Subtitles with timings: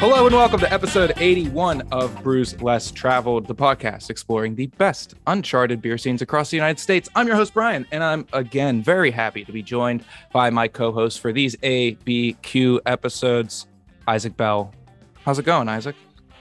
[0.00, 5.12] Hello and welcome to episode 81 of Brews Less Traveled, the podcast exploring the best
[5.26, 7.10] uncharted beer scenes across the United States.
[7.14, 10.02] I'm your host, Brian, and I'm again very happy to be joined
[10.32, 13.66] by my co host for these ABQ episodes,
[14.08, 14.72] Isaac Bell.
[15.22, 15.96] How's it going, Isaac?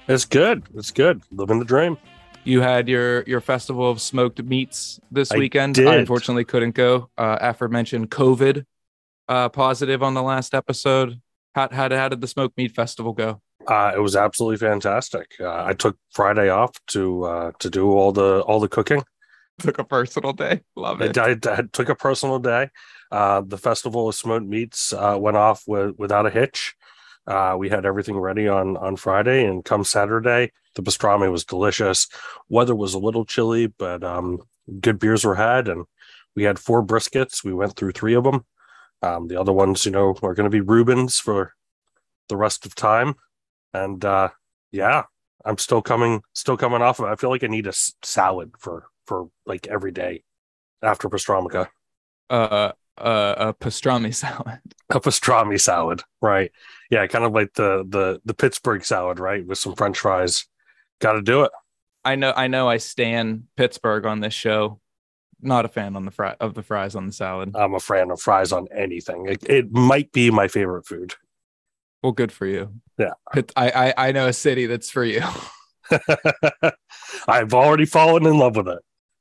[0.07, 0.63] It's good.
[0.73, 1.21] It's good.
[1.29, 1.97] Living the dream.
[2.45, 5.75] You had your your festival of smoked meats this I weekend.
[5.75, 5.87] did.
[5.87, 7.09] I unfortunately couldn't go.
[7.17, 8.63] Uh, aforementioned COVID
[9.27, 11.19] uh, positive on the last episode.
[11.55, 13.41] How, how, did, how did the smoked meat festival go?
[13.67, 15.31] Uh, it was absolutely fantastic.
[15.39, 19.03] Uh, I took Friday off to uh, to do all the all the cooking.
[19.59, 20.61] Took a personal day.
[20.75, 21.17] Love I, it.
[21.17, 22.69] I, I took a personal day.
[23.11, 26.75] Uh, the festival of smoked meats uh, went off with, without a hitch.
[27.27, 32.07] Uh, we had everything ready on on Friday, and come Saturday, the pastrami was delicious.
[32.47, 34.39] Weather was a little chilly, but um,
[34.79, 35.85] good beers were had, and
[36.35, 37.43] we had four briskets.
[37.43, 38.45] We went through three of them.
[39.01, 41.53] Um, the other ones, you know, are going to be Rubens for
[42.29, 43.15] the rest of time,
[43.73, 44.29] and uh,
[44.71, 45.03] yeah,
[45.45, 47.11] I'm still coming, still coming off of it.
[47.11, 50.23] I feel like I need a s- salad for for like every day
[50.83, 51.67] after pastramica.
[52.29, 54.59] uh, uh, a pastrami salad.
[54.89, 56.51] a pastrami salad, right?
[56.89, 60.45] Yeah, kind of like the the the Pittsburgh salad, right, with some French fries.
[60.99, 61.51] Got to do it.
[62.03, 64.79] I know, I know, I stand Pittsburgh on this show.
[65.41, 67.55] Not a fan on the fry of the fries on the salad.
[67.55, 69.27] I'm a fan of fries on anything.
[69.27, 71.15] It, it might be my favorite food.
[72.01, 72.73] Well, good for you.
[72.97, 73.13] Yeah.
[73.33, 75.21] I, I I know a city that's for you.
[77.27, 78.79] I've already fallen in love with it.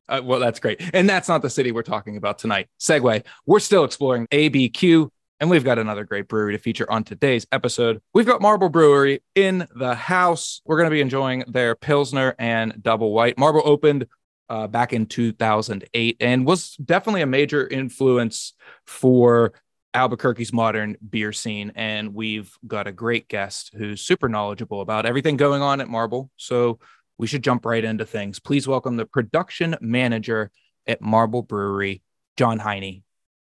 [0.08, 0.80] Uh, well, that's great.
[0.94, 2.68] And that's not the city we're talking about tonight.
[2.80, 3.24] Segue.
[3.46, 8.00] We're still exploring ABQ, and we've got another great brewery to feature on today's episode.
[8.14, 10.62] We've got Marble Brewery in the house.
[10.64, 13.38] We're going to be enjoying their Pilsner and Double White.
[13.38, 14.06] Marble opened
[14.48, 18.54] uh, back in 2008 and was definitely a major influence
[18.86, 19.52] for
[19.94, 21.72] Albuquerque's modern beer scene.
[21.74, 26.30] And we've got a great guest who's super knowledgeable about everything going on at Marble.
[26.36, 26.78] So
[27.18, 28.38] we should jump right into things.
[28.38, 30.50] Please welcome the production manager
[30.86, 32.02] at Marble Brewery,
[32.36, 33.02] John Heine.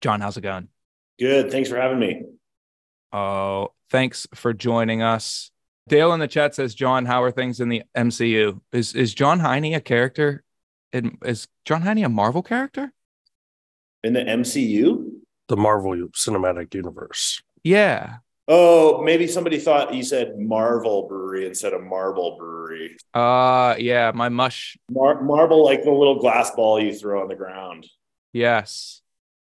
[0.01, 0.67] John, how's it going?
[1.19, 1.51] Good.
[1.51, 2.23] Thanks for having me.
[3.11, 5.51] Oh, thanks for joining us.
[5.87, 8.59] Dale in the chat says, John, how are things in the MCU?
[8.71, 10.43] Is is John Heine a character?
[10.91, 12.93] In, is John Heine a Marvel character?
[14.03, 15.02] In the MCU?
[15.47, 17.41] The Marvel Cinematic Universe.
[17.63, 18.17] Yeah.
[18.47, 22.97] Oh, maybe somebody thought you said Marvel Brewery instead of Marble Brewery.
[23.13, 24.77] Uh yeah, my mush.
[24.91, 27.87] Mar- marble, like the little glass ball you throw on the ground.
[28.33, 29.01] Yes.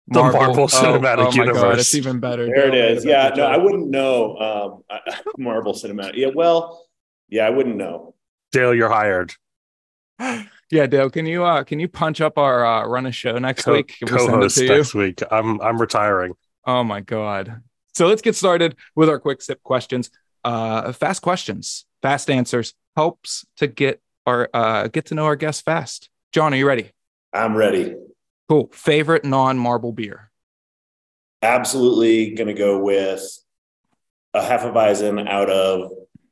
[0.08, 1.80] The Marvel oh, Cinematic oh my God, Universe.
[1.82, 2.48] it's even better.
[2.48, 4.84] There it Dale made Yeah, no, I wouldn't know.
[4.90, 5.00] Um,
[5.38, 6.16] Marvel Cinematic.
[6.16, 6.88] Yeah, well,
[7.28, 8.16] yeah, I wouldn't know.
[8.52, 9.34] Dale, you're hired.
[10.72, 13.64] Yeah, Dale, can you uh can you punch up our uh run a show next
[13.64, 13.98] Co- week?
[14.02, 14.70] We'll send it co-host to you.
[14.70, 15.22] next week.
[15.32, 16.34] I'm I'm retiring.
[16.66, 17.62] Oh my god.
[17.96, 20.12] So let's get started with our quick sip questions.
[20.44, 25.62] Uh fast questions, fast answers helps to get our uh get to know our guests
[25.62, 26.10] fast.
[26.32, 26.92] John, are you ready?
[27.34, 27.96] I'm ready.
[28.48, 28.70] Cool.
[28.74, 30.32] Favorite non-marble beer.
[31.42, 33.22] Absolutely going to go with
[34.34, 35.92] a half Hefeweizen out of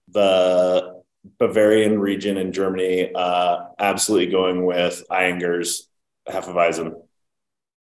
[0.09, 0.96] the
[1.39, 3.11] Bavarian region in Germany.
[3.13, 5.87] Uh, absolutely going with Ayinger's
[6.27, 6.93] Hefeweizen.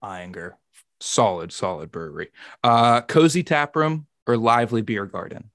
[0.02, 0.56] Inger.
[1.00, 2.30] Solid, solid brewery.
[2.62, 5.50] Uh cozy tap room or lively beer garden.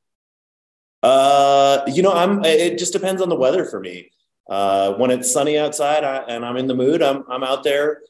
[1.03, 2.43] Uh, you know, I'm.
[2.45, 4.11] It just depends on the weather for me.
[4.49, 8.01] Uh, when it's sunny outside I, and I'm in the mood, I'm I'm out there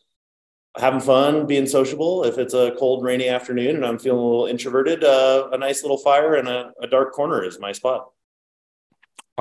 [0.77, 2.23] having fun, being sociable.
[2.23, 5.83] If it's a cold, rainy afternoon and I'm feeling a little introverted, uh, a nice
[5.83, 8.09] little fire and a, a dark corner is my spot.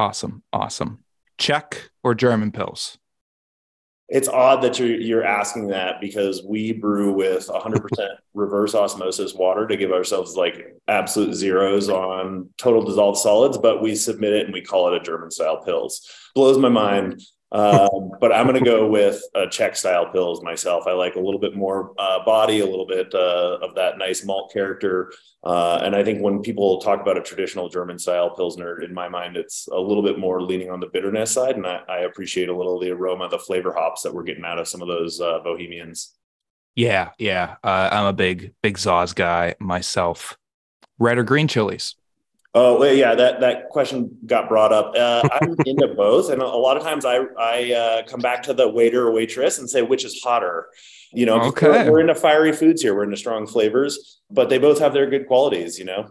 [0.00, 1.04] Awesome, awesome.
[1.36, 2.96] Czech or German pills?
[4.08, 7.82] It's odd that you're you're asking that because we brew with 100%
[8.34, 13.94] reverse osmosis water to give ourselves like absolute zeros on total dissolved solids, but we
[13.94, 16.10] submit it and we call it a German style pills.
[16.34, 17.20] Blows my mind.
[17.52, 20.84] Um, but I'm going to go with a Czech style pills myself.
[20.86, 24.24] I like a little bit more uh, body, a little bit uh, of that nice
[24.24, 25.12] malt character.
[25.42, 29.08] Uh, and I think when people talk about a traditional German style pilsner, in my
[29.08, 31.56] mind, it's a little bit more leaning on the bitterness side.
[31.56, 34.44] And I, I appreciate a little of the aroma, the flavor hops that we're getting
[34.44, 36.14] out of some of those uh, Bohemians.
[36.76, 37.56] Yeah, yeah.
[37.64, 40.36] Uh, I'm a big, big Saaz guy myself.
[41.00, 41.96] Red or green chilies?
[42.52, 44.92] Oh well, yeah, that that question got brought up.
[44.96, 48.52] Uh, I'm into both, and a lot of times I I uh, come back to
[48.54, 50.68] the waiter or waitress and say which is hotter.
[51.12, 51.68] You know, Okay.
[51.68, 52.94] we're, we're into fiery foods here.
[52.94, 55.78] We're into strong flavors, but they both have their good qualities.
[55.78, 56.10] You know.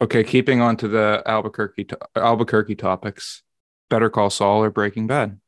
[0.00, 3.42] Okay, keeping on to the Albuquerque to- Albuquerque topics.
[3.90, 5.38] Better Call Saul or Breaking Bad?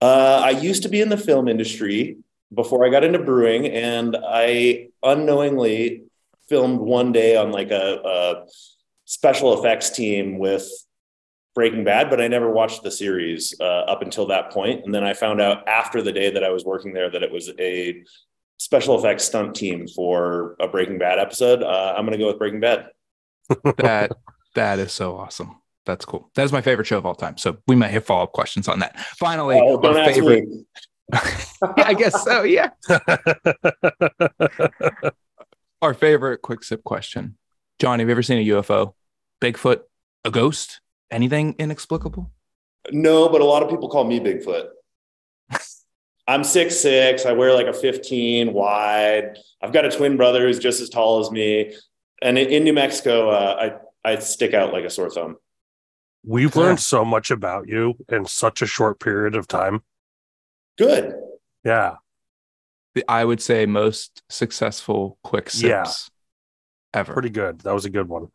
[0.00, 2.18] Uh, I used to be in the film industry
[2.54, 6.04] before I got into brewing, and I unknowingly
[6.48, 8.46] filmed one day on like a, a
[9.06, 10.68] special effects team with
[11.54, 14.84] Breaking Bad, but I never watched the series uh, up until that point.
[14.84, 17.32] And then I found out after the day that I was working there that it
[17.32, 18.02] was a
[18.58, 21.62] special effects stunt team for a Breaking Bad episode.
[21.62, 22.88] Uh, I'm going to go with Breaking Bad.
[23.78, 24.12] that
[24.54, 25.56] that is so awesome.
[25.86, 26.30] That's cool.
[26.34, 27.38] That is my favorite show of all time.
[27.38, 28.98] So we might have follow up questions on that.
[28.98, 30.48] Finally, Oh, don't ask favorite.
[30.48, 30.64] me.
[31.78, 32.42] yeah, I guess so.
[32.42, 32.70] Yeah,
[35.80, 37.36] our favorite quick sip question.
[37.78, 38.94] John, have you ever seen a UFO,
[39.40, 39.80] Bigfoot,
[40.24, 40.80] a ghost,
[41.10, 42.30] anything inexplicable?
[42.90, 44.68] No, but a lot of people call me Bigfoot.
[46.28, 47.26] I'm six six.
[47.26, 49.36] I wear like a 15 wide.
[49.62, 51.74] I've got a twin brother who's just as tall as me.
[52.22, 55.36] And in in New Mexico, uh, I I stick out like a sore thumb.
[56.24, 56.62] We've Yeah.
[56.62, 59.82] learned so much about you in such a short period of time.
[60.78, 61.14] Good.
[61.64, 61.96] Yeah.
[62.94, 65.84] The- I would say most successful quick sips Yeah.
[66.96, 67.12] Ever.
[67.12, 67.60] Pretty good.
[67.60, 68.28] That was a good one.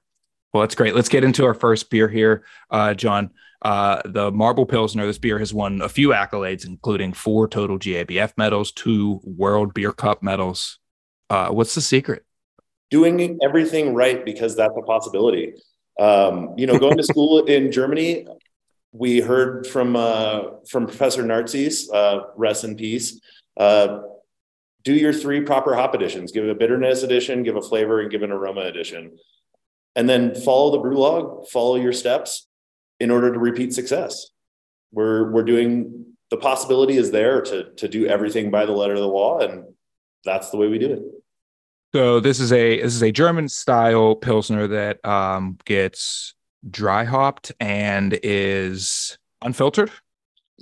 [0.53, 0.93] Well, that's great.
[0.93, 3.31] Let's get into our first beer here, uh, John.
[3.63, 5.05] Uh, the Marble Pilsner.
[5.05, 9.91] This beer has won a few accolades, including four total GABF medals, two World Beer
[9.91, 10.79] Cup medals.
[11.29, 12.23] Uh, what's the secret?
[12.91, 15.53] Doing everything right because that's a possibility.
[15.99, 18.27] Um, you know, going to school in Germany,
[18.91, 23.19] we heard from uh, from Professor Narziss, uh, rest in peace.
[24.83, 26.31] Do your three proper hop additions.
[26.31, 29.17] Give a bitterness addition, give a flavor, and give an aroma addition,
[29.95, 31.47] and then follow the brew log.
[31.47, 32.47] Follow your steps
[32.99, 34.27] in order to repeat success.
[34.91, 38.99] We're we're doing the possibility is there to to do everything by the letter of
[38.99, 39.65] the law, and
[40.23, 41.01] that's the way we do it.
[41.93, 46.33] So this is a this is a German style pilsner that um, gets
[46.69, 49.91] dry hopped and is unfiltered.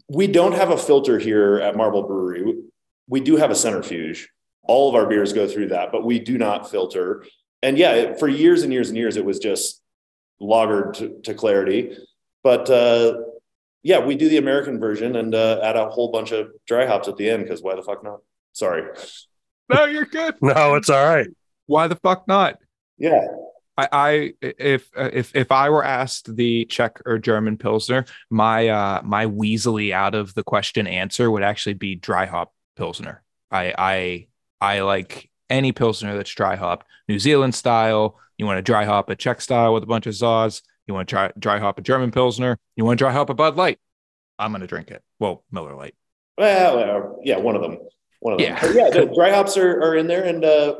[0.07, 2.55] We don't have a filter here at Marble Brewery.
[3.09, 4.29] We- We do have a centrifuge.
[4.63, 7.25] All of our beers go through that, but we do not filter.
[7.63, 9.81] And yeah, it- for years and years and years, it was just
[10.41, 11.97] lagered to, to clarity.
[12.43, 13.17] But uh,
[13.83, 17.07] yeah, we do the American version and uh, add a whole bunch of dry hops
[17.07, 18.19] at the end because why the fuck not?
[18.53, 18.83] Sorry.
[19.73, 20.35] No, you're good.
[20.41, 21.27] No, it's all right.
[21.65, 22.57] Why the fuck not?
[22.97, 23.25] Yeah.
[23.77, 28.67] I, I if uh, if if I were asked the Czech or German pilsner, my
[28.67, 33.21] uh my weaselly out of the question answer would actually be dry hop pilsner.
[33.51, 34.27] I I
[34.59, 38.17] I like any pilsner that's dry hop, New Zealand style.
[38.37, 40.61] You want to dry hop a Czech style with a bunch of Saaz.
[40.87, 42.57] You want to dry dry hop a German pilsner.
[42.75, 43.79] You want to dry hop a Bud Light.
[44.39, 45.03] I'm gonna drink it.
[45.19, 45.95] Well, Miller Lite.
[46.37, 47.77] Well, uh, yeah, one of them.
[48.21, 48.47] One of them.
[48.47, 48.59] Yeah.
[48.61, 50.23] But yeah, the dry hops are, are in there.
[50.23, 50.75] And uh,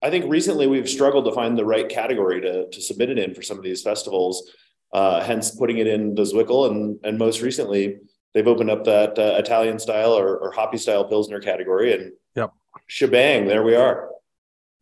[0.00, 3.34] I think recently we've struggled to find the right category to, to submit it in
[3.34, 4.48] for some of these festivals,
[4.92, 6.70] uh, hence putting it in the Zwickel.
[6.70, 7.98] And, and most recently,
[8.34, 11.94] they've opened up that uh, Italian style or, or hoppy style Pilsner category.
[11.94, 12.50] And Yep.
[12.86, 14.10] shebang, there we are.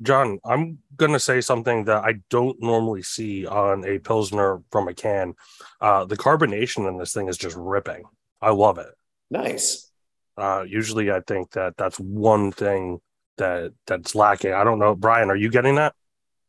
[0.01, 4.89] John, I'm going to say something that I don't normally see on a Pilsner from
[4.89, 5.35] a can.
[5.81, 8.03] Uh, the carbonation in this thing is just ripping.
[8.41, 8.89] I love it.
[9.31, 9.91] Nice.
[10.37, 13.01] Uh, usually, I think that that's one thing
[13.39, 14.53] that that's lacking.
[14.55, 15.31] I don't know, Brian.
[15.31, 15.95] Are you getting that?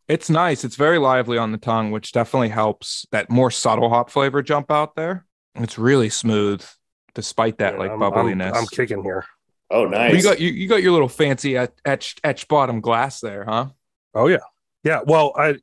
[0.08, 0.64] It's nice.
[0.64, 4.72] It's very lively on the tongue, which definitely helps that more subtle hop flavor jump
[4.72, 5.26] out there.
[5.56, 6.66] It's really smooth,
[7.16, 9.26] despite that Yeah, like I'm- I'm- I'm, kicking here.
[9.70, 10.14] Oh, nice.
[10.14, 13.68] You got you, you got your little fancy etched etched bottom glass there, huh?
[14.14, 14.38] Oh yeah,
[14.84, 15.02] yeah.
[15.06, 15.56] Well, I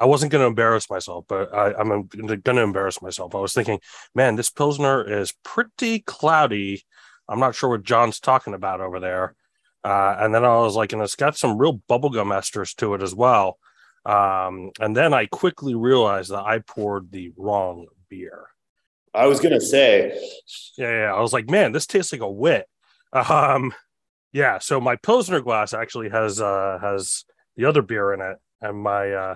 [0.00, 3.34] I wasn't going to embarrass myself, but I, I'm going to embarrass myself.
[3.34, 3.80] I was thinking,
[4.14, 6.84] man, this pilsner is pretty cloudy.
[7.28, 9.34] I'm not sure what John's talking about over there.
[9.84, 13.02] Uh, and then I was like, and it's got some real bubblegum esters to it
[13.02, 13.58] as well.
[14.06, 18.46] Um, and then I quickly realized that I poured the wrong beer.
[19.14, 20.18] I was going to say,
[20.76, 21.14] Yeah, yeah.
[21.14, 22.66] I was like, man, this tastes like a wit.
[23.12, 23.74] Um,
[24.32, 24.58] yeah.
[24.58, 27.24] So my pilsner glass actually has uh has
[27.56, 29.34] the other beer in it, and my uh,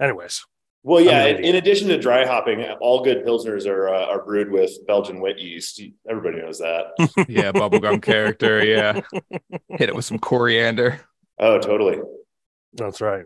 [0.00, 0.44] anyways,
[0.86, 4.52] well, yeah, in, in addition to dry hopping, all good Pilsners are, uh, are brewed
[4.52, 5.82] with Belgian wet yeast.
[6.08, 6.94] Everybody knows that.
[7.28, 8.64] Yeah, bubblegum character.
[8.64, 9.00] Yeah.
[9.68, 11.00] Hit it with some coriander.
[11.40, 11.98] Oh, totally.
[12.74, 13.24] that's right.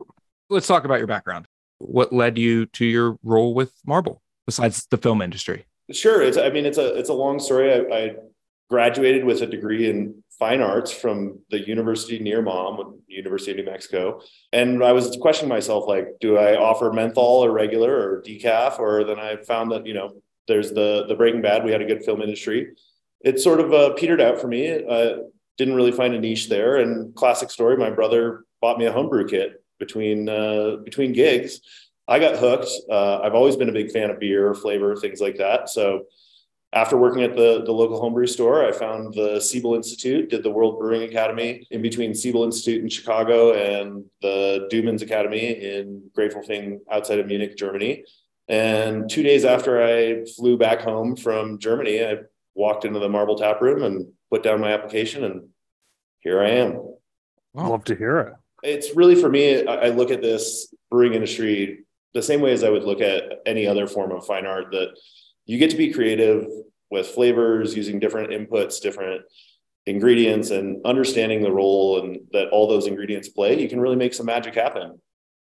[0.49, 1.49] Let's talk about your background.
[1.76, 5.66] What led you to your role with Marble besides the film industry?
[5.92, 6.23] Sure.
[6.23, 7.73] It's, I mean, it's a, it's a long story.
[7.73, 8.14] I, I
[8.68, 13.64] graduated with a degree in fine arts from the University near mom, University of New
[13.64, 14.23] Mexico.
[14.52, 18.78] And I was questioning myself, like, do I offer menthol or regular or decaf?
[18.78, 21.64] Or then I found that, you know, there's the, the Breaking Bad.
[21.64, 22.70] We had a good film industry.
[23.23, 24.82] It sort of uh, petered out for me.
[24.82, 25.16] Uh,
[25.59, 26.76] didn't really find a niche there.
[26.76, 31.61] And classic story, my brother bought me a homebrew kit between, uh, between gigs.
[32.11, 32.69] I got hooked.
[32.90, 35.71] Uh, I've always been a big fan of beer, flavor, things like that.
[35.71, 36.07] So
[36.73, 40.50] after working at the, the local homebrew store, I found the Siebel Institute, did the
[40.50, 46.81] World Brewing Academy in between Siebel Institute in Chicago and the Doemens Academy in Gräfelfing
[46.90, 48.05] outside of Munich, Germany.
[48.49, 52.17] And two days after I flew back home from Germany, I
[52.57, 55.49] walked into the Marble Tap Room and put down my application, and
[56.19, 56.73] here I am.
[57.52, 57.71] Wow.
[57.71, 58.35] Love to hear it.
[58.64, 59.64] It's really for me.
[59.64, 63.67] I look at this brewing industry the same way as I would look at any
[63.67, 64.71] other form of fine art.
[64.73, 64.97] That
[65.47, 66.47] you get to be creative
[66.90, 69.23] with flavors, using different inputs, different
[69.87, 73.61] ingredients, and understanding the role and that all those ingredients play.
[73.61, 75.00] You can really make some magic happen.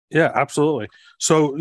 [0.09, 0.89] Yeah, absolutely.
[1.19, 1.57] So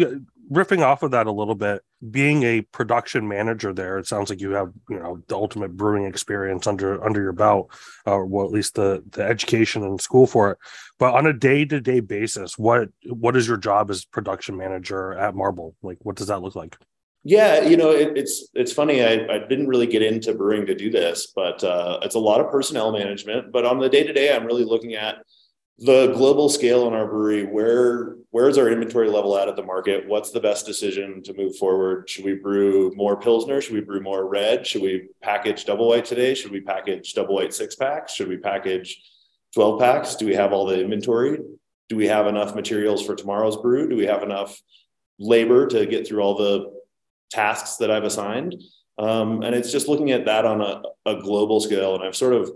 [0.50, 4.40] riffing off of that a little bit, being a production manager there, it sounds like
[4.40, 7.72] you have you know the ultimate brewing experience under under your belt,
[8.06, 10.58] or well at least the the education and school for it.
[10.98, 15.14] But on a day to day basis, what what is your job as production manager
[15.14, 15.74] at Marble?
[15.82, 16.76] Like, what does that look like?
[17.22, 19.04] Yeah, you know, it, it's it's funny.
[19.04, 22.40] I, I didn't really get into brewing to do this, but uh, it's a lot
[22.40, 23.52] of personnel management.
[23.52, 25.18] But on the day to day, I'm really looking at
[25.78, 30.06] the global scale in our brewery where where's our inventory level at at the market?
[30.06, 32.08] What's the best decision to move forward?
[32.08, 33.60] Should we brew more pilsner?
[33.60, 34.66] Should we brew more red?
[34.66, 36.34] Should we package double white today?
[36.34, 38.14] Should we package double white six packs?
[38.14, 39.02] Should we package
[39.54, 40.14] 12 packs?
[40.14, 41.38] Do we have all the inventory?
[41.88, 43.88] Do we have enough materials for tomorrow's brew?
[43.88, 44.60] Do we have enough
[45.18, 46.72] labor to get through all the
[47.30, 48.54] tasks that i've assigned?
[48.98, 52.34] Um, and it's just looking at that on a, a global scale and i've sort
[52.34, 52.50] of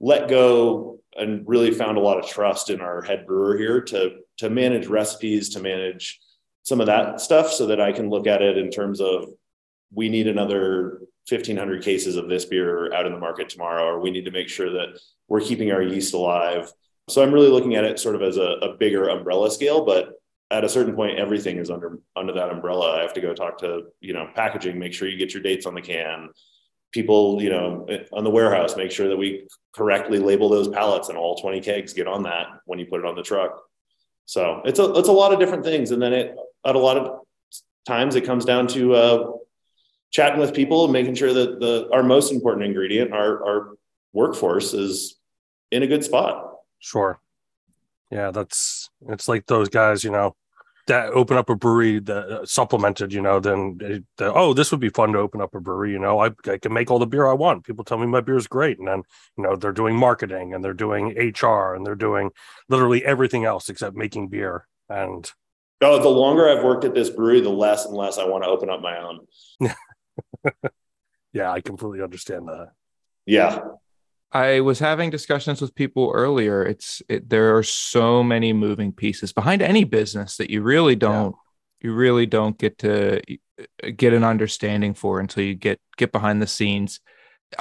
[0.00, 4.16] let go and really found a lot of trust in our head brewer here to
[4.38, 6.20] to manage recipes, to manage
[6.62, 9.28] some of that stuff, so that I can look at it in terms of
[9.94, 14.10] we need another 1500 cases of this beer out in the market tomorrow, or we
[14.10, 16.72] need to make sure that we're keeping our yeast alive.
[17.08, 20.14] So I'm really looking at it sort of as a, a bigger umbrella scale, but
[20.50, 22.98] at a certain point, everything is under under that umbrella.
[22.98, 25.66] I have to go talk to you know packaging, make sure you get your dates
[25.66, 26.28] on the can,
[26.92, 31.18] people, you know, on the warehouse, make sure that we correctly label those pallets and
[31.18, 33.62] all 20 kegs get on that when you put it on the truck.
[34.26, 35.90] So it's a, it's a lot of different things.
[35.90, 37.20] And then it, at a lot of
[37.86, 39.32] times it comes down to, uh,
[40.10, 43.74] chatting with people and making sure that the, our most important ingredient, our, our
[44.12, 45.18] workforce is
[45.70, 46.56] in a good spot.
[46.78, 47.18] Sure.
[48.10, 48.30] Yeah.
[48.30, 50.36] That's, it's like those guys, you know,
[50.86, 54.80] that open up a brewery that uh, supplemented, you know, then they, oh, this would
[54.80, 55.92] be fun to open up a brewery.
[55.92, 57.64] You know, I, I can make all the beer I want.
[57.64, 59.02] People tell me my beer is great, and then
[59.36, 62.30] you know they're doing marketing and they're doing HR and they're doing
[62.68, 64.66] literally everything else except making beer.
[64.88, 65.30] And
[65.80, 68.50] oh, the longer I've worked at this brewery, the less and less I want to
[68.50, 69.20] open up my own.
[71.32, 72.70] yeah, I completely understand that.
[73.24, 73.60] Yeah,
[74.32, 76.64] I was having discussions with people earlier.
[76.64, 81.32] It's it, there are so many moving pieces behind any business that you really don't
[81.32, 81.88] yeah.
[81.88, 86.40] you really don't get to uh, get an understanding for until you get get behind
[86.40, 87.00] the scenes.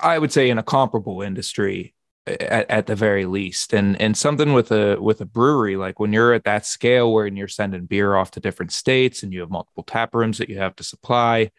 [0.01, 1.94] I would say in a comparable industry
[2.25, 6.13] at, at the very least, and and something with a with a brewery like when
[6.13, 9.50] you're at that scale where you're sending beer off to different states and you have
[9.50, 11.51] multiple tap rooms that you have to supply,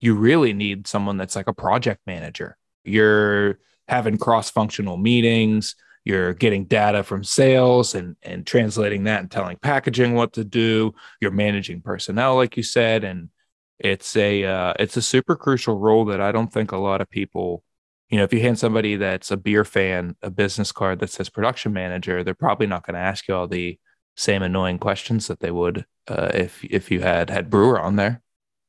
[0.00, 2.58] you really need someone that's like a project manager.
[2.84, 5.74] You're having cross functional meetings.
[6.04, 10.94] You're getting data from sales and, and translating that and telling packaging what to do.
[11.20, 13.30] You're managing personnel, like you said, and
[13.78, 17.08] it's a uh, it's a super crucial role that I don't think a lot of
[17.08, 17.64] people,
[18.10, 21.30] you know, if you hand somebody that's a beer fan a business card that says
[21.30, 23.78] production manager, they're probably not going to ask you all the
[24.16, 28.20] same annoying questions that they would uh, if if you had had brewer on there.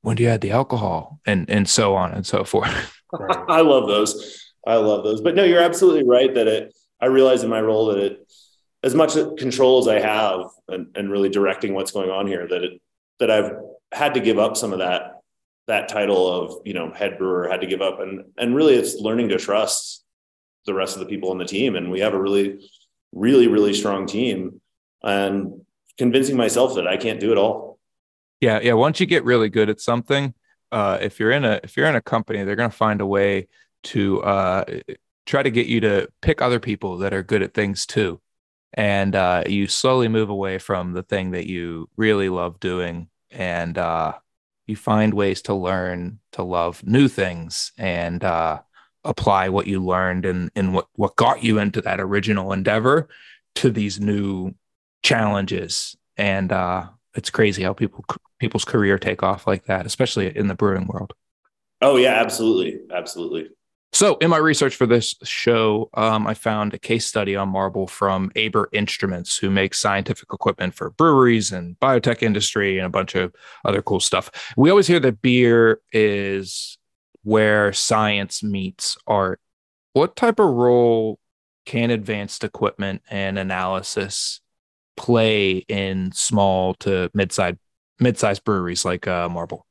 [0.02, 3.02] When do you add the alcohol and and so on and so forth.
[3.50, 4.45] I love those.
[4.66, 5.22] I love those.
[5.22, 8.34] But no, you're absolutely right that it, I realize in my role that it,
[8.84, 12.64] as much control as I have and, and really directing what's going on here, that
[12.64, 12.82] it,
[13.20, 13.52] that I've
[13.92, 15.22] had to give up some of that,
[15.68, 18.00] that title of, you know, head brewer had to give up.
[18.00, 20.04] And, and really it's learning to trust
[20.66, 21.76] the rest of the people on the team.
[21.76, 22.70] And we have a really,
[23.12, 24.62] really, really strong team
[25.02, 25.62] and
[25.98, 27.80] convincing myself that I can't do it all.
[28.42, 28.60] Yeah.
[28.62, 28.74] Yeah.
[28.74, 30.34] Once you get really good at something,
[30.72, 33.06] uh, if you're in a, if you're in a company, they're going to find a
[33.06, 33.48] way
[33.86, 34.66] to uh,
[35.26, 38.22] try to get you to pick other people that are good at things too.
[38.74, 43.78] And uh, you slowly move away from the thing that you really love doing and
[43.78, 44.14] uh,
[44.68, 48.60] you find ways to learn to love new things and uh,
[49.04, 53.08] apply what you learned and, and what, what got you into that original endeavor
[53.56, 54.54] to these new
[55.04, 55.96] challenges.
[56.18, 58.04] And uh, it's crazy how people
[58.40, 61.14] people's career take off like that, especially in the brewing world.
[61.82, 63.50] Oh yeah, absolutely, absolutely.
[63.96, 67.88] So, in my research for this show, um, I found a case study on marble
[67.88, 73.16] from Aber Instruments, who makes scientific equipment for breweries and biotech industry and a bunch
[73.16, 73.34] of
[73.64, 74.54] other cool stuff.
[74.58, 76.78] We always hear that beer is
[77.24, 79.40] where science meets art.
[79.94, 81.18] What type of role
[81.66, 84.42] can advanced equipment and analysis
[84.98, 89.66] play in small to mid-sized breweries like uh, Marble?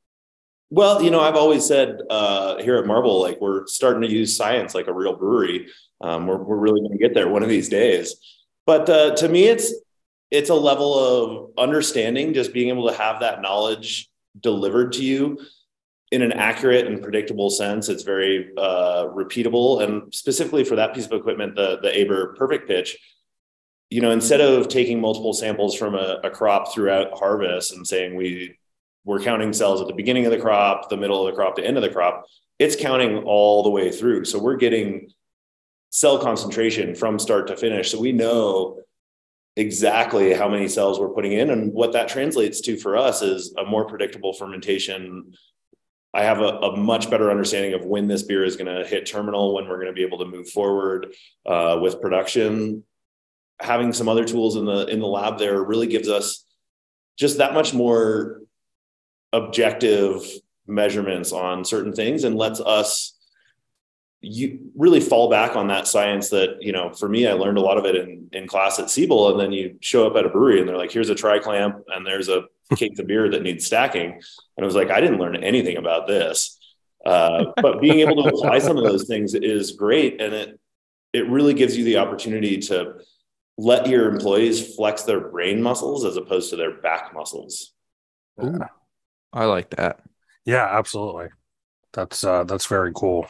[0.74, 4.36] Well, you know, I've always said uh, here at Marble, like we're starting to use
[4.36, 5.68] science like a real brewery.
[6.00, 8.16] Um, we're, we're really going to get there one of these days.
[8.66, 9.72] But uh, to me, it's
[10.32, 15.38] it's a level of understanding, just being able to have that knowledge delivered to you
[16.10, 17.88] in an accurate and predictable sense.
[17.88, 22.66] It's very uh, repeatable, and specifically for that piece of equipment, the the Aber Perfect
[22.66, 22.98] Pitch.
[23.90, 28.16] You know, instead of taking multiple samples from a, a crop throughout harvest and saying
[28.16, 28.56] we
[29.04, 31.66] we're counting cells at the beginning of the crop, the middle of the crop, the
[31.66, 32.24] end of the crop,
[32.58, 34.24] it's counting all the way through.
[34.24, 35.10] So we're getting
[35.90, 37.90] cell concentration from start to finish.
[37.90, 38.80] So we know
[39.56, 41.50] exactly how many cells we're putting in.
[41.50, 45.34] And what that translates to for us is a more predictable fermentation.
[46.12, 49.06] I have a, a much better understanding of when this beer is going to hit
[49.06, 51.14] terminal, when we're going to be able to move forward
[51.46, 52.84] uh, with production.
[53.60, 56.44] Having some other tools in the in the lab there really gives us
[57.16, 58.40] just that much more
[59.34, 60.24] objective
[60.66, 63.14] measurements on certain things and lets us
[64.20, 67.60] you really fall back on that science that you know for me i learned a
[67.60, 70.28] lot of it in, in class at siebel and then you show up at a
[70.30, 72.44] brewery and they're like here's a tri clamp and there's a
[72.76, 74.12] case of beer that needs stacking.
[74.12, 76.58] And i was like i didn't learn anything about this.
[77.04, 80.58] Uh, but being able to apply some of those things is great and it
[81.12, 82.94] it really gives you the opportunity to
[83.58, 87.72] let your employees flex their brain muscles as opposed to their back muscles.
[88.42, 88.58] Ooh,
[89.34, 90.00] i like that
[90.46, 91.28] yeah absolutely
[91.92, 93.26] that's uh that's very cool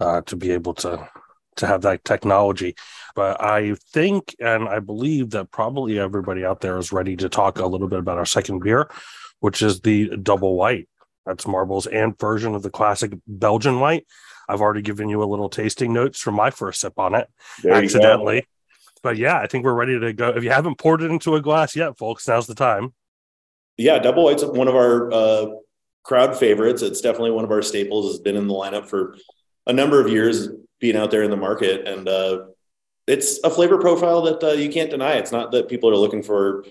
[0.00, 1.08] uh, to be able to
[1.58, 2.74] to have that technology.
[3.14, 7.58] But I think and I believe that probably everybody out there is ready to talk
[7.58, 8.90] a little bit about our second beer,
[9.40, 10.88] which is the double white.
[11.26, 14.06] That's Marble's and version of the classic Belgian white.
[14.48, 17.28] I've already given you a little tasting notes from my first sip on it
[17.62, 18.46] there accidentally.
[19.02, 20.30] But yeah, I think we're ready to go.
[20.30, 22.94] If you haven't poured it into a glass yet, folks, now's the time.
[23.78, 25.46] Yeah, double white's one of our uh,
[26.02, 26.82] crowd favorites.
[26.82, 28.12] It's definitely one of our staples.
[28.12, 29.16] Has been in the lineup for
[29.66, 30.48] a number of years
[30.80, 32.46] being out there in the market, and uh,
[33.06, 35.14] it's a flavor profile that uh, you can't deny.
[35.14, 36.64] It's not that people are looking for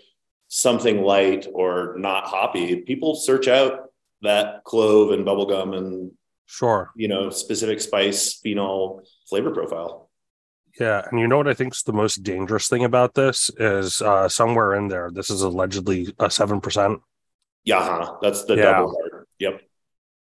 [0.49, 2.77] something light or not hoppy.
[2.77, 3.89] People search out
[4.21, 6.11] that clove and bubblegum and
[6.45, 10.06] sure, you know, specific spice phenol flavor profile.
[10.79, 14.01] Yeah, and you know what I think is the most dangerous thing about this is
[14.01, 15.09] uh, somewhere in there.
[15.11, 17.01] This is allegedly a seven percent.
[17.63, 18.63] Yeah, that's the yeah.
[18.63, 19.27] double part.
[19.39, 19.61] Yep.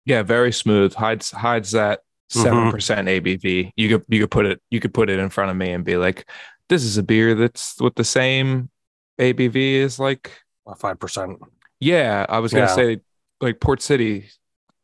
[0.04, 0.94] Yeah, very smooth.
[0.94, 2.00] Hides hides that
[2.32, 2.70] 7 mm-hmm.
[2.70, 3.72] percent ABV.
[3.76, 5.84] You could you could put it you could put it in front of me and
[5.84, 6.28] be like,
[6.68, 8.70] this is a beer that's with the same
[9.18, 10.30] ABV as like
[10.78, 11.38] five percent.
[11.78, 12.74] Yeah, I was gonna yeah.
[12.74, 13.00] say
[13.40, 14.28] like Port City,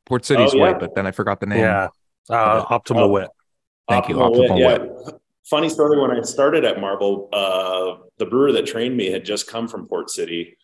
[0.05, 0.63] Port City's oh, yeah.
[0.63, 1.61] white, but then I forgot the name.
[1.61, 1.89] Yeah,
[2.29, 3.29] uh, Optimal uh, Wit.
[3.89, 4.93] Thank optimal you, Optimal Wit.
[5.07, 5.13] Yeah.
[5.51, 5.59] Wit.
[5.59, 6.01] Funny story.
[6.01, 9.87] When I started at Marble, uh, the brewer that trained me had just come from
[9.87, 10.57] Port City,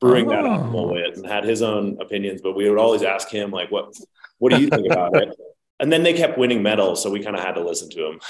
[0.00, 0.30] brewing oh.
[0.30, 2.40] that Optimal Wit, and had his own opinions.
[2.42, 3.94] But we would always ask him like, "What,
[4.38, 5.34] what do you think about it?"
[5.80, 8.20] and then they kept winning medals, so we kind of had to listen to him.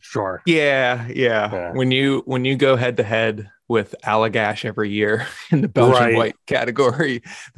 [0.00, 0.42] Sure.
[0.46, 1.72] Yeah, yeah, yeah.
[1.72, 6.02] When you when you go head to head with Allagash every year in the Belgian
[6.02, 6.16] right.
[6.16, 7.22] white category,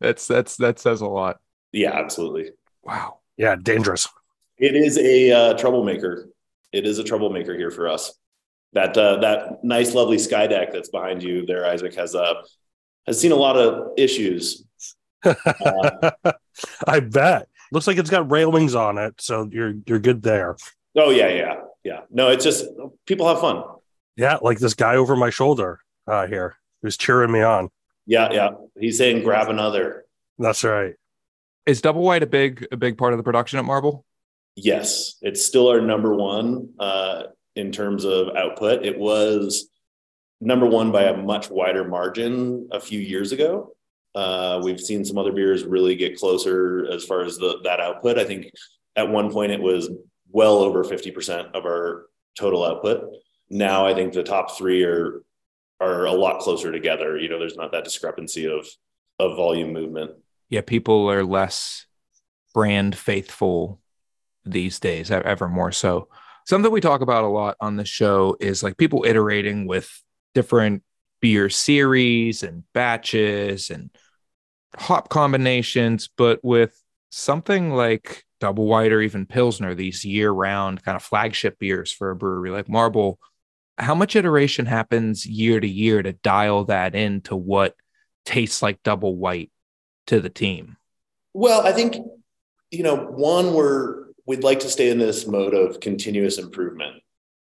[0.00, 1.40] that's that's that says a lot.
[1.72, 2.50] Yeah, absolutely.
[2.82, 3.18] Wow.
[3.36, 4.08] Yeah, dangerous.
[4.56, 6.28] It is a uh, troublemaker.
[6.72, 8.12] It is a troublemaker here for us.
[8.74, 12.42] That uh, that nice, lovely sky deck that's behind you there, Isaac has uh,
[13.06, 14.64] has seen a lot of issues.
[15.24, 16.10] Uh,
[16.86, 17.48] I bet.
[17.72, 20.56] Looks like it's got railings on it, so you're you're good there.
[20.96, 21.54] Oh yeah, yeah,
[21.84, 22.00] yeah.
[22.10, 22.66] No, it's just
[23.06, 23.64] people have fun.
[24.16, 27.70] Yeah, like this guy over my shoulder uh, here who's cheering me on.
[28.06, 28.50] Yeah, yeah.
[28.78, 30.04] He's saying grab another.
[30.38, 30.94] That's right.
[31.66, 34.04] Is double white a big a big part of the production at Marble?
[34.60, 38.84] Yes, it's still our number one uh, in terms of output.
[38.84, 39.68] It was
[40.40, 43.76] number one by a much wider margin a few years ago.
[44.16, 48.18] Uh, we've seen some other beers really get closer as far as the, that output.
[48.18, 48.50] I think
[48.96, 49.90] at one point it was
[50.28, 53.12] well over 50% of our total output.
[53.48, 55.22] Now I think the top three are
[55.80, 57.16] are a lot closer together.
[57.16, 58.66] You know, there's not that discrepancy of
[59.20, 60.16] of volume movement.
[60.48, 61.86] Yeah, people are less
[62.52, 63.80] brand faithful
[64.50, 66.08] these days, ever more so.
[66.46, 69.90] Something we talk about a lot on the show is like people iterating with
[70.34, 70.82] different
[71.20, 73.90] beer series and batches and
[74.76, 76.80] hop combinations, but with
[77.10, 82.16] something like double white or even pilsner, these year-round kind of flagship beers for a
[82.16, 83.18] brewery like Marble,
[83.76, 87.74] how much iteration happens year to year to dial that into what
[88.24, 89.50] tastes like double white
[90.06, 90.76] to the team?
[91.34, 91.96] Well, I think
[92.70, 97.02] you know, one we're we'd like to stay in this mode of continuous improvement.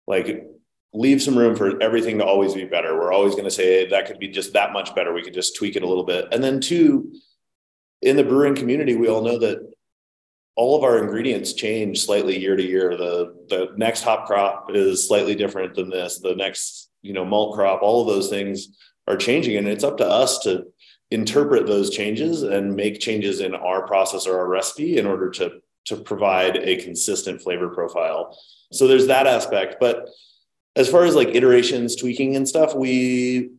[0.05, 0.45] Like
[0.93, 2.95] leave some room for everything to always be better.
[2.95, 5.11] We're always going to say that could be just that much better.
[5.11, 6.27] We could just tweak it a little bit.
[6.31, 7.11] And then two,
[8.03, 9.59] in the brewing community, we all know that
[10.55, 12.95] all of our ingredients change slightly year to year.
[12.95, 16.19] The the next hop crop is slightly different than this.
[16.19, 18.77] The next, you know, malt crop, all of those things
[19.07, 19.57] are changing.
[19.57, 20.65] And it's up to us to
[21.09, 25.61] interpret those changes and make changes in our process or our recipe in order to
[25.85, 28.37] to provide a consistent flavor profile.
[28.71, 29.77] So there's that aspect.
[29.79, 30.07] But
[30.75, 33.51] as far as like iterations, tweaking and stuff, we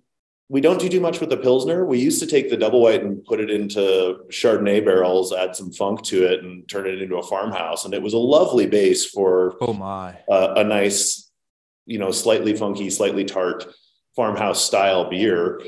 [0.49, 1.85] we don't do too much with the pilsner.
[1.85, 5.71] We used to take the double white and put it into Chardonnay barrels, add some
[5.71, 7.85] funk to it, and turn it into a farmhouse.
[7.85, 11.31] And it was a lovely base for oh my uh, a nice,
[11.87, 13.65] you know, slightly funky, slightly tart
[14.17, 15.63] farmhouse style beer.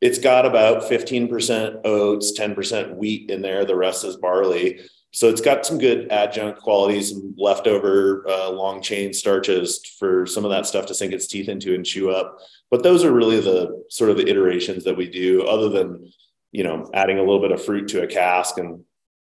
[0.00, 3.64] It's got about 15% oats, 10% wheat in there.
[3.64, 4.80] The rest is barley.
[5.16, 10.44] So it's got some good adjunct qualities, some leftover uh, long chain starches for some
[10.44, 12.36] of that stuff to sink its teeth into and chew up.
[12.70, 16.12] But those are really the sort of the iterations that we do, other than
[16.52, 18.84] you know adding a little bit of fruit to a cask and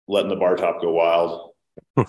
[0.07, 1.53] letting the bar top go wild.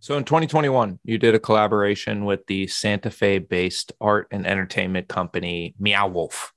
[0.00, 5.08] so in 2021, you did a collaboration with the Santa Fe based art and entertainment
[5.08, 6.52] company Meow Wolf,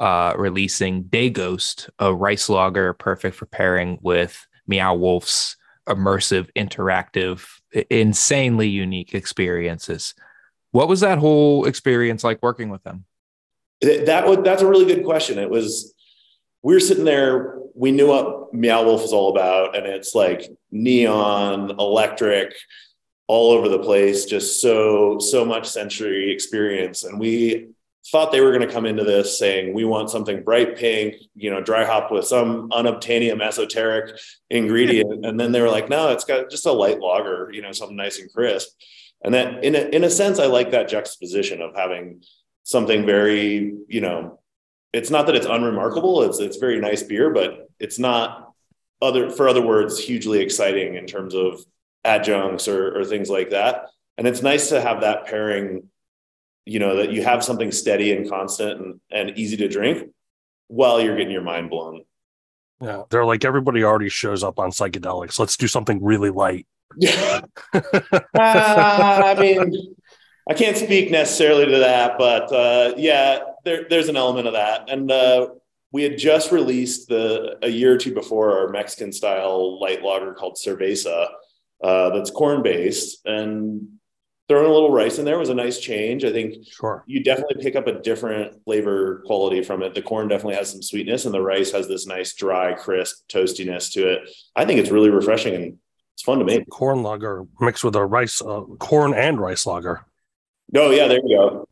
[0.00, 5.56] uh, releasing Day Ghost, a rice lager perfect for pairing with Meow Wolf's
[5.88, 7.46] immersive, interactive,
[7.90, 10.14] insanely unique experiences.
[10.72, 13.04] What was that whole experience like working with them?
[13.82, 15.38] That was that's a really good question.
[15.38, 15.94] It was
[16.62, 20.50] we were sitting there, we knew what Meow Wolf was all about, and it's like
[20.70, 22.54] neon, electric,
[23.28, 27.04] all over the place, just so so much sensory experience.
[27.04, 27.68] And we
[28.10, 31.50] thought they were going to come into this saying we want something bright pink, you
[31.50, 34.18] know, dry hop with some unobtainium esoteric
[34.50, 37.72] ingredient, and then they were like, no, it's got just a light lager, you know,
[37.72, 38.68] something nice and crisp.
[39.24, 42.22] And that, in a, in a sense, I like that juxtaposition of having
[42.64, 44.40] something very, you know,
[44.92, 46.22] it's not that it's unremarkable.
[46.22, 48.52] It's it's very nice beer, but it's not
[49.02, 51.60] other for other words hugely exciting in terms of
[52.04, 53.90] adjuncts or, or things like that.
[54.16, 55.90] And it's nice to have that pairing
[56.66, 60.10] you know that you have something steady and constant and, and easy to drink
[60.68, 62.02] while you're getting your mind blown.
[62.80, 63.04] Yeah.
[63.08, 65.38] They're like everybody already shows up on psychedelics.
[65.38, 66.66] Let's do something really light.
[66.98, 67.40] Yeah
[67.74, 67.80] uh,
[68.34, 69.96] i mean
[70.48, 74.88] i can't speak necessarily to that but uh, yeah there, there's an element of that.
[74.88, 75.48] And uh,
[75.92, 80.32] we had just released the a year or two before our mexican style light lager
[80.34, 81.28] called cerveza
[81.82, 83.95] uh, that's corn based and
[84.48, 86.24] throwing a little rice in there was a nice change.
[86.24, 87.04] I think sure.
[87.06, 89.94] you definitely pick up a different flavor quality from it.
[89.94, 93.92] The corn definitely has some sweetness, and the rice has this nice dry, crisp toastiness
[93.92, 94.30] to it.
[94.54, 95.78] I think it's really refreshing and
[96.14, 96.68] it's fun to make.
[96.70, 100.06] Corn lager mixed with a rice, uh, corn and rice lager.
[100.74, 101.68] Oh yeah, there you go.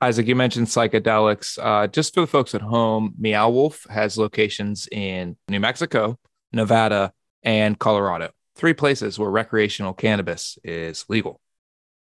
[0.00, 1.58] Isaac, you mentioned psychedelics.
[1.60, 6.18] Uh, just for the folks at home, Meow Wolf has locations in New Mexico,
[6.52, 8.30] Nevada, and Colorado.
[8.56, 11.40] Three places where recreational cannabis is legal.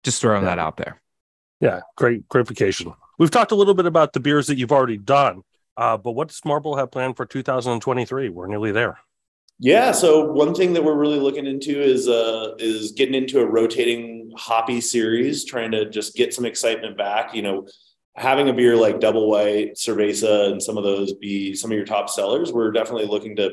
[0.02, 0.50] Just throwing yeah.
[0.50, 1.00] that out there.
[1.60, 2.92] Yeah, great, great vacation.
[3.18, 5.42] We've talked a little bit about the beers that you've already done,
[5.76, 8.28] uh, but what does Marble have planned for 2023?
[8.30, 8.98] We're nearly there.
[9.58, 13.46] Yeah, so one thing that we're really looking into is uh, is getting into a
[13.46, 17.32] rotating hoppy series, trying to just get some excitement back.
[17.32, 17.68] You know,
[18.16, 21.86] having a beer like Double White, Cerveza, and some of those be some of your
[21.86, 22.52] top sellers.
[22.52, 23.52] We're definitely looking to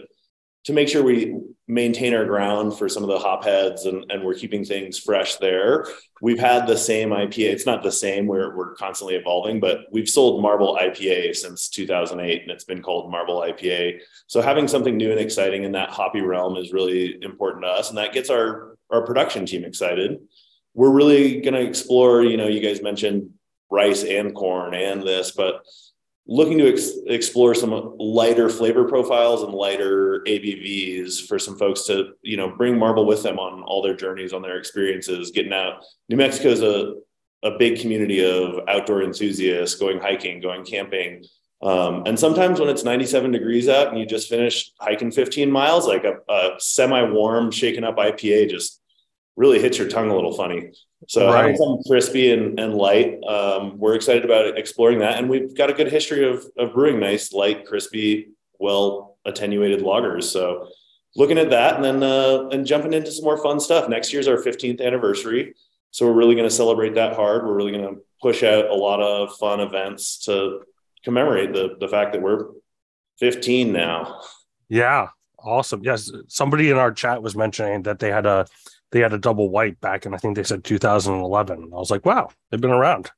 [0.65, 1.35] to make sure we
[1.67, 5.35] maintain our ground for some of the hop heads and, and we're keeping things fresh
[5.35, 5.85] there.
[6.19, 7.51] We've had the same IPA.
[7.51, 8.25] It's not the same.
[8.25, 13.11] We're, we're constantly evolving, but we've sold Marble IPA since 2008 and it's been called
[13.11, 13.99] Marble IPA.
[14.25, 17.89] So having something new and exciting in that hoppy realm is really important to us.
[17.89, 20.17] And that gets our, our production team excited.
[20.73, 23.29] We're really going to explore, you know, you guys mentioned
[23.69, 25.63] rice and corn and this, but
[26.29, 32.11] looking to ex- explore some lighter flavor profiles and lighter ABVs for some folks to,
[32.21, 35.83] you know, bring Marble with them on all their journeys, on their experiences, getting out.
[36.07, 36.93] New Mexico is a,
[37.43, 41.25] a big community of outdoor enthusiasts going hiking, going camping.
[41.63, 45.87] Um, and sometimes when it's 97 degrees out and you just finished hiking 15 miles,
[45.87, 48.78] like a, a semi warm, shaken up IPA just
[49.39, 50.69] really hits your tongue a little funny.
[51.07, 51.37] So right.
[51.37, 55.17] having something crispy and, and light, um, we're excited about exploring that.
[55.17, 60.25] And we've got a good history of, of brewing nice, light, crispy, well attenuated lagers.
[60.25, 60.67] So
[61.15, 63.87] looking at that and then uh, and jumping into some more fun stuff.
[63.87, 65.55] Next year's our 15th anniversary.
[65.91, 67.45] So we're really going to celebrate that hard.
[67.45, 70.63] We're really going to push out a lot of fun events to
[71.05, 72.47] commemorate the, the fact that we're
[73.19, 74.19] 15 now.
[74.67, 75.07] Yeah.
[75.41, 75.81] Awesome.
[75.81, 76.11] Yes.
[76.27, 78.45] Somebody in our chat was mentioning that they had a
[78.91, 81.63] they had a double white back in I think they said 2011.
[81.63, 83.11] I was like, wow, they've been around.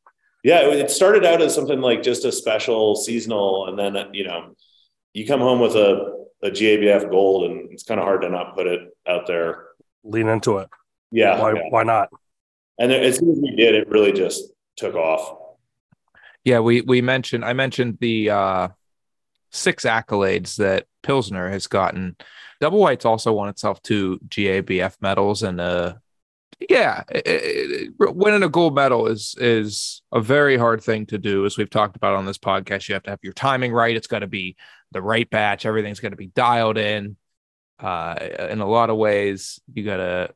[0.43, 4.55] Yeah, it started out as something like just a special seasonal, and then you know,
[5.13, 8.55] you come home with a a GABF gold, and it's kind of hard to not
[8.55, 9.65] put it out there.
[10.03, 10.69] Lean into it.
[11.12, 11.53] Yeah, Why?
[11.53, 11.62] yeah.
[11.69, 12.10] Why not?
[12.79, 15.38] And then as soon as we did, it really just took off.
[16.43, 18.67] Yeah, we we mentioned I mentioned the uh
[19.51, 22.15] six accolades that Pilsner has gotten.
[22.59, 25.95] Double White's also won itself two GABF medals and uh
[26.69, 31.45] yeah, it- it- winning a gold medal is is a very hard thing to do
[31.45, 32.87] as we've talked about on this podcast.
[32.87, 33.95] You have to have your timing right.
[33.95, 34.55] It's got to be
[34.91, 35.65] the right batch.
[35.65, 37.17] Everything's got to be dialed in.
[37.79, 38.15] Uh
[38.51, 40.29] in a lot of ways, you got to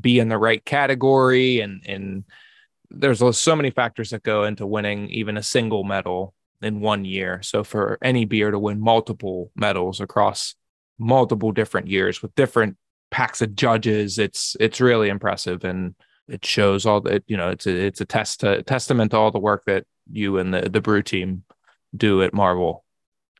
[0.00, 2.24] be in the right category and and
[2.88, 7.42] there's so many factors that go into winning even a single medal in one year.
[7.42, 10.54] So for any beer to win multiple medals across
[10.98, 12.76] multiple different years with different
[13.10, 15.94] packs of judges, it's it's really impressive and
[16.28, 19.30] it shows all that you know it's a it's a test to, testament to all
[19.30, 21.44] the work that you and the the brew team
[21.96, 22.84] do at Marvel.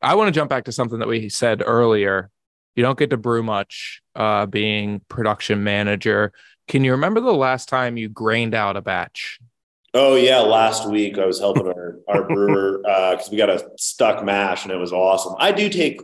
[0.02, 2.30] I want to jump back to something that we said earlier.
[2.74, 6.32] You don't get to brew much uh, being production manager.
[6.68, 9.38] Can you remember the last time you grained out a batch?
[9.94, 14.24] Oh yeah, last week I was helping our our brewer because we got a stuck
[14.24, 15.34] mash and it was awesome.
[15.38, 16.00] I do take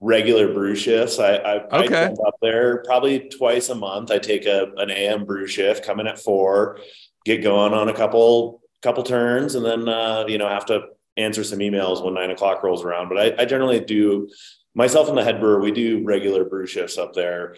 [0.00, 1.18] regular brew shifts.
[1.18, 2.06] I I, I Okay.
[2.06, 4.10] jump up there probably twice a month.
[4.10, 6.78] I take a an AM brew shift, come in at four,
[7.24, 10.82] get going on a couple couple turns, and then uh, you know have to
[11.16, 13.08] answer some emails when nine o'clock rolls around.
[13.08, 14.28] But I, I generally do
[14.74, 15.60] myself and the head brewer.
[15.60, 17.56] We do regular brew shifts up there.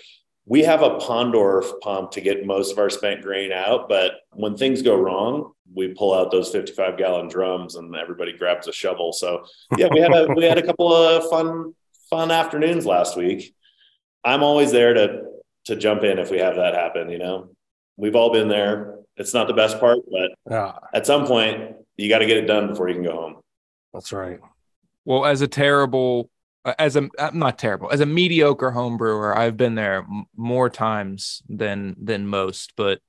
[0.48, 4.56] We have a Pondorf pump to get most of our spent grain out, but when
[4.56, 9.12] things go wrong, we pull out those 55 gallon drums and everybody grabs a shovel.
[9.12, 9.44] So
[9.76, 11.74] yeah, we had a we had a couple of fun
[12.09, 13.54] fun afternoons last week.
[14.24, 15.22] I'm always there to
[15.64, 17.50] to jump in if we have that happen, you know.
[17.96, 18.94] We've all been there.
[19.16, 22.46] It's not the best part, but Yeah, at some point you got to get it
[22.46, 23.37] done before you can go home.
[23.92, 24.38] that's right.
[25.04, 26.30] Well, as a terrible,
[26.66, 30.26] Uh, as a I'm not terrible, as a mediocre home brewer, I've been there m-
[30.37, 33.00] more times than than most, but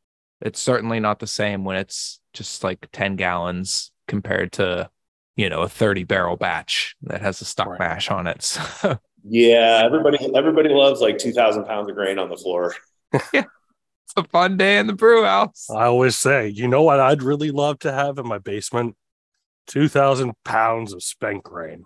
[0.42, 4.92] it's certainly not the same when it's just like 10 gallons compared to,
[5.38, 7.80] you know, a 30 barrel batch that has a stuck Right.
[7.80, 8.44] mash on it.
[8.80, 12.74] So Yeah, everybody everybody loves like 2,000 pounds of grain on the floor.
[13.34, 13.44] yeah
[14.06, 15.76] it's a fun day in the brew house.
[15.76, 17.00] I always say, you know what?
[17.00, 18.96] I'd really love to have in my basement
[19.68, 21.86] two thousand pounds of spent grain.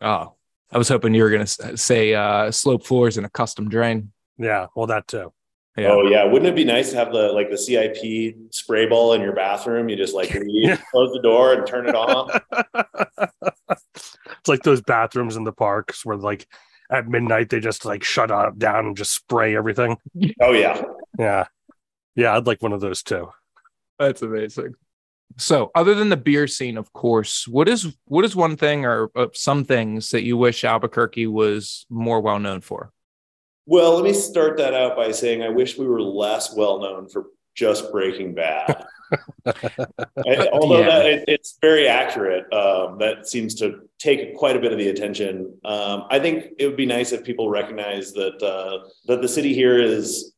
[0.00, 0.36] Oh,
[0.72, 4.12] I was hoping you were going to say uh, slope floors and a custom drain.
[4.38, 5.32] Yeah, well, that too.
[5.76, 5.88] Yeah.
[5.92, 9.20] Oh yeah, wouldn't it be nice to have the like the CIP spray ball in
[9.20, 9.88] your bathroom?
[9.88, 10.76] You just like leave, Yeah.
[10.90, 12.38] close the door and turn it off.
[13.70, 16.46] it's like those bathrooms in the parks where, like,
[16.90, 19.96] at midnight they just like shut up down and just spray everything.
[20.40, 20.82] Oh yeah.
[21.18, 21.46] Yeah,
[22.16, 23.30] yeah, I'd like one of those too.
[23.98, 24.74] That's amazing.
[25.36, 29.10] So, other than the beer scene, of course, what is what is one thing or
[29.14, 32.92] uh, some things that you wish Albuquerque was more well known for?
[33.66, 37.08] Well, let me start that out by saying I wish we were less well known
[37.08, 38.84] for just Breaking Bad.
[39.46, 40.86] I- although Yeah.
[40.88, 44.88] that, it, it's very accurate, um, that seems to take quite a bit of the
[44.88, 45.58] attention.
[45.64, 49.54] Um, I think it would be nice if people recognize that uh, that the city
[49.54, 50.32] here is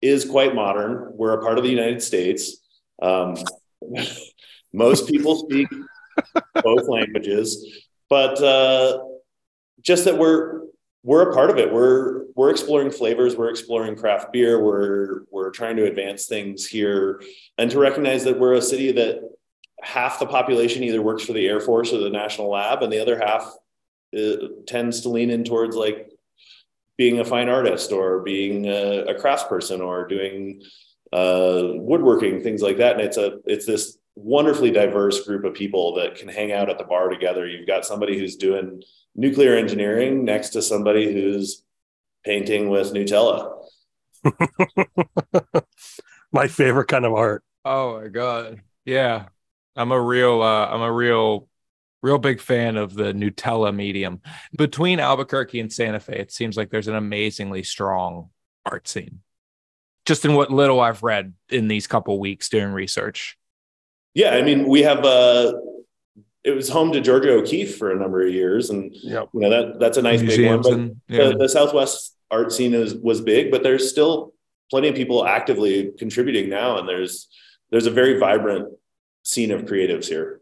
[0.00, 1.10] is quite modern.
[1.14, 2.58] We're a part of the United States.
[3.00, 3.36] Um,
[4.72, 5.68] most people speak
[6.62, 8.98] both languages, but uh,
[9.80, 10.62] just that we're
[11.02, 11.72] we're a part of it.
[11.72, 13.36] We're we're exploring flavors.
[13.36, 14.62] We're exploring craft beer.
[14.62, 17.22] We're we're trying to advance things here,
[17.58, 19.20] and to recognize that we're a city that
[19.82, 23.00] half the population either works for the Air Force or the National Lab, and the
[23.00, 23.52] other half
[24.16, 26.08] uh, tends to lean in towards like
[26.96, 30.62] being a fine artist or being a, a craftsperson or doing
[31.12, 32.92] uh, woodworking, things like that.
[32.92, 36.78] And it's a it's this wonderfully diverse group of people that can hang out at
[36.78, 37.46] the bar together.
[37.46, 38.82] You've got somebody who's doing
[39.14, 41.64] nuclear engineering next to somebody who's
[42.24, 43.58] painting with Nutella.
[46.32, 47.42] My favorite kind of art.
[47.64, 48.60] Oh my god.
[48.84, 49.26] Yeah.
[49.76, 51.48] I'm a real uh I'm a real
[52.02, 54.20] real big fan of the Nutella medium.
[54.56, 58.30] Between Albuquerque and Santa Fe, it seems like there's an amazingly strong
[58.66, 59.20] art scene.
[60.04, 63.38] Just in what little I've read in these couple weeks doing research.
[64.14, 65.52] Yeah, I mean, we have uh
[66.44, 69.28] it was home to Georgia O'Keeffe for a number of years, and Yep.
[69.32, 70.62] you know that that's a nice big one.
[70.62, 71.28] But and yeah.
[71.28, 74.32] the, the Southwest art scene is was big, but there's still
[74.70, 77.28] plenty of people actively contributing now, and there's
[77.70, 78.72] there's a very vibrant
[79.24, 80.40] scene of creatives here.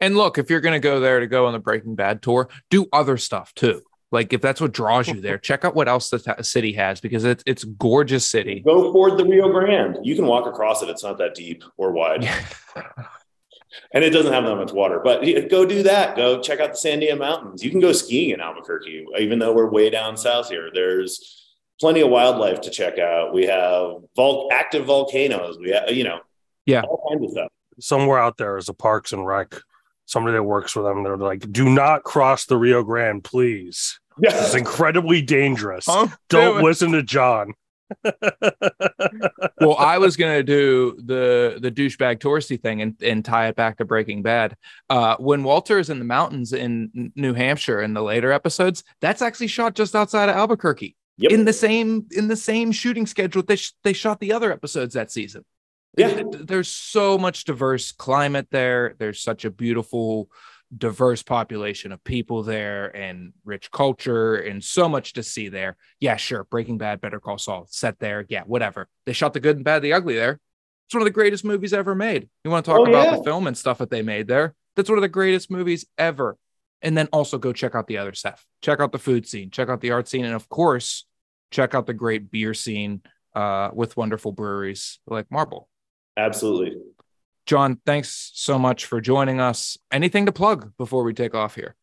[0.00, 2.48] And look, if you're going to go there to go on the Breaking Bad tour,
[2.70, 3.82] do other stuff too.
[4.12, 7.00] Like if that's what draws you there, check out what else the t- city has
[7.00, 8.60] because it's it's gorgeous city.
[8.60, 9.98] Go ford the Rio Grande.
[10.02, 12.28] You can walk across it; it's not that deep or wide.
[13.94, 15.00] and it doesn't have that much water.
[15.02, 16.14] But go do that.
[16.14, 17.64] Go check out the Sandia Mountains.
[17.64, 20.70] You can go skiing in Albuquerque, even though we're way down south here.
[20.72, 21.48] There's
[21.80, 23.32] plenty of wildlife to check out.
[23.32, 25.58] We have vul- active volcanoes.
[25.58, 26.20] We have, you know,
[26.66, 26.82] Yeah.
[26.82, 27.48] all kinds of stuff.
[27.80, 29.54] Somewhere out there is a Parks and Rec.
[30.04, 31.02] Somebody that works for them.
[31.02, 33.98] They're like, "Do not cross the Rio Grande, please.
[34.20, 34.58] It's Yeah.
[34.58, 35.84] incredibly dangerous.
[35.86, 36.08] Huh?
[36.28, 37.54] Don't listen to John."
[39.60, 43.78] well, I was gonna do the the douchebag touristy thing and, and tie it back
[43.78, 44.56] to Breaking Bad.
[44.88, 49.22] Uh, when Walter is in the mountains in New Hampshire in the later episodes, that's
[49.22, 51.32] actually shot just outside of Albuquerque Yep.
[51.32, 54.94] in the same in the same shooting schedule they sh- they shot the other episodes
[54.94, 55.44] that season.
[55.96, 56.08] Yeah.
[56.14, 58.94] Th- th- there's so much diverse climate there.
[58.98, 60.30] There's such a beautiful,
[60.76, 65.76] diverse population of people there, and rich culture, and so much to see there.
[66.00, 66.44] Yeah, sure.
[66.44, 68.24] Breaking Bad, Better Call Saul, set there.
[68.28, 68.88] Yeah, whatever.
[69.06, 70.38] They shot the good and bad, the ugly there.
[70.86, 72.28] It's one of the greatest movies ever made.
[72.44, 73.16] You want to talk Oh, about yeah.
[73.16, 74.54] the film and stuff that they made there?
[74.76, 76.36] That's one of the greatest movies ever.
[76.82, 78.44] And then also go check out the other stuff.
[78.62, 81.06] Check out the food scene, check out the art scene, and of course,
[81.50, 83.02] check out the great beer scene
[83.34, 85.68] uh, with wonderful breweries like Marble.
[86.16, 86.76] Absolutely.
[87.46, 89.76] John, thanks so much for joining us.
[89.90, 91.74] Anything to plug before we take off here?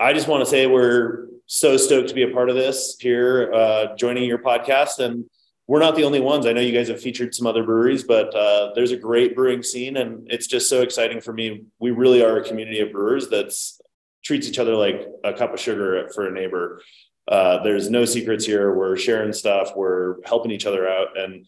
[0.00, 3.52] I just want to say we're so stoked to be a part of this here,
[3.52, 5.00] uh, joining your podcast.
[5.00, 5.24] And
[5.66, 6.46] we're not the only ones.
[6.46, 9.62] I know you guys have featured some other breweries, but uh, there's a great brewing
[9.62, 11.64] scene, and it's just so exciting for me.
[11.78, 13.80] We really are a community of brewers that's
[14.24, 16.80] treats each other like a cup of sugar for a neighbor.
[17.26, 18.74] Uh, there's no secrets here.
[18.74, 19.76] We're sharing stuff.
[19.76, 21.46] We're helping each other out, and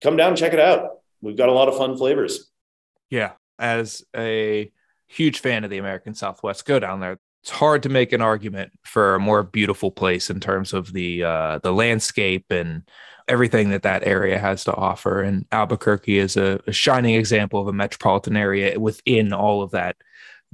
[0.00, 1.00] come down and check it out.
[1.20, 2.49] We've got a lot of fun flavors.
[3.10, 4.70] Yeah, as a
[5.08, 7.18] huge fan of the American Southwest, go down there.
[7.42, 11.24] It's hard to make an argument for a more beautiful place in terms of the
[11.24, 12.82] uh, the landscape and
[13.28, 15.22] everything that that area has to offer.
[15.22, 19.96] And Albuquerque is a, a shining example of a metropolitan area within all of that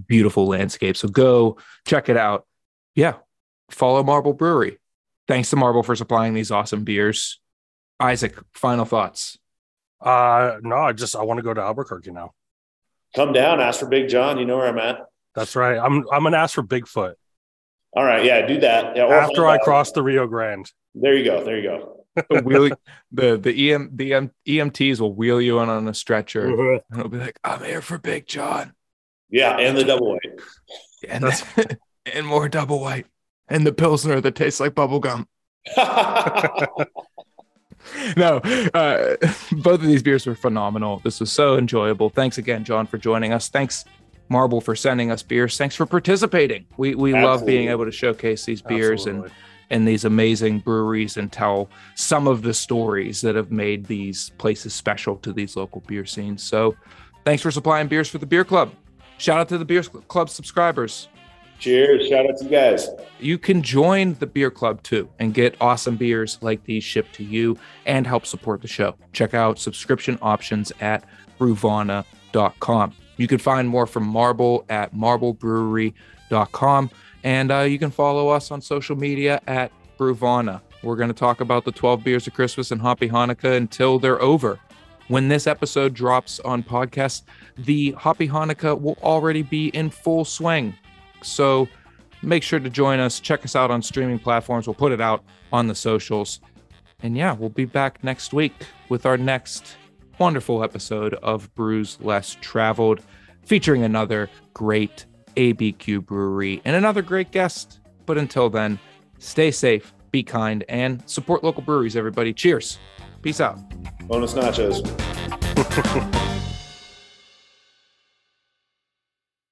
[0.06, 0.96] beautiful landscape.
[0.96, 2.46] So go check it out.
[2.94, 3.14] Yeah,
[3.70, 4.78] follow Marble Brewery.
[5.26, 7.40] Thanks to Marble for supplying these awesome beers.
[7.98, 9.38] Isaac, final thoughts.
[10.00, 12.32] Uh, no, I just I want to go to Albuquerque now.
[13.16, 14.38] Come down, ask for Big John.
[14.38, 15.00] You know where I'm at.
[15.34, 15.78] That's right.
[15.78, 17.14] I'm I'm gonna ask for Bigfoot
[17.94, 18.94] All right, yeah, do that.
[18.94, 20.70] Yeah, or after I cross the Rio Grande.
[20.94, 21.42] There you go.
[21.42, 22.04] There you go.
[22.30, 22.70] the wheel
[23.12, 26.84] the the EM the EM, EMTs will wheel you in on a stretcher mm-hmm.
[26.90, 28.72] and it'll be like, I'm here for Big John.
[29.30, 30.20] Yeah, and the double white.
[31.08, 31.78] And then,
[32.14, 33.06] and more double white.
[33.48, 35.28] And the Pilsner that tastes like bubble gum.
[38.16, 38.38] No,
[38.74, 39.16] uh,
[39.52, 41.00] both of these beers were phenomenal.
[41.04, 42.08] This was so enjoyable.
[42.08, 43.48] Thanks again, John, for joining us.
[43.48, 43.84] Thanks,
[44.28, 45.56] Marble, for sending us beers.
[45.56, 46.66] Thanks for participating.
[46.76, 49.30] We we love being able to showcase these beers and
[49.70, 54.72] and these amazing breweries and tell some of the stories that have made these places
[54.72, 56.42] special to these local beer scenes.
[56.42, 56.76] So,
[57.24, 58.72] thanks for supplying beers for the beer club.
[59.18, 61.08] Shout out to the beer club subscribers.
[61.58, 62.08] Cheers.
[62.08, 62.88] Shout out to you guys.
[63.18, 67.24] You can join the beer club too and get awesome beers like these shipped to
[67.24, 68.94] you and help support the show.
[69.12, 71.04] Check out subscription options at
[71.38, 72.94] brewvana.com.
[73.16, 76.90] You can find more from Marble at marbleBrewery.com.
[77.24, 80.60] And uh, you can follow us on social media at Brewvana.
[80.82, 84.20] We're going to talk about the 12 beers of Christmas and Hoppy Hanukkah until they're
[84.20, 84.60] over.
[85.08, 87.22] When this episode drops on podcast,
[87.56, 90.74] the Hoppy Hanukkah will already be in full swing.
[91.26, 91.68] So
[92.22, 93.20] make sure to join us.
[93.20, 94.66] Check us out on streaming platforms.
[94.66, 96.40] We'll put it out on the socials.
[97.02, 98.54] And yeah, we'll be back next week
[98.88, 99.76] with our next
[100.18, 103.02] wonderful episode of Brews Less Traveled,
[103.44, 105.04] featuring another great
[105.36, 107.80] ABQ brewery and another great guest.
[108.06, 108.78] But until then,
[109.18, 112.32] stay safe, be kind, and support local breweries, everybody.
[112.32, 112.78] Cheers.
[113.20, 113.58] Peace out.
[114.06, 114.82] Bonus nachos.